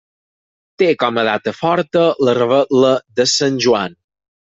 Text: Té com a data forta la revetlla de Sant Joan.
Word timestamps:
Té 0.83 0.87
com 1.03 1.21
a 1.23 1.27
data 1.29 1.55
forta 1.59 2.09
la 2.25 2.37
revetlla 2.41 2.95
de 3.21 3.33
Sant 3.39 3.67
Joan. 3.69 4.01